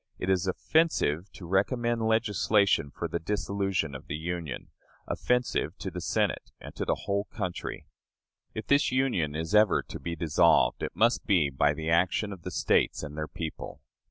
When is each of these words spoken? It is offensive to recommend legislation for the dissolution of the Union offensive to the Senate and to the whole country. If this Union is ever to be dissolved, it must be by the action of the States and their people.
It 0.17 0.31
is 0.31 0.47
offensive 0.47 1.31
to 1.33 1.45
recommend 1.45 2.01
legislation 2.07 2.89
for 2.89 3.07
the 3.07 3.19
dissolution 3.19 3.93
of 3.93 4.07
the 4.07 4.15
Union 4.15 4.71
offensive 5.07 5.77
to 5.77 5.91
the 5.91 6.01
Senate 6.01 6.49
and 6.59 6.73
to 6.73 6.85
the 6.85 7.01
whole 7.05 7.25
country. 7.25 7.85
If 8.55 8.65
this 8.65 8.91
Union 8.91 9.35
is 9.35 9.53
ever 9.53 9.83
to 9.83 9.99
be 9.99 10.15
dissolved, 10.15 10.81
it 10.81 10.95
must 10.95 11.27
be 11.27 11.51
by 11.51 11.75
the 11.75 11.91
action 11.91 12.33
of 12.33 12.41
the 12.41 12.49
States 12.49 13.03
and 13.03 13.15
their 13.15 13.27
people. 13.27 13.79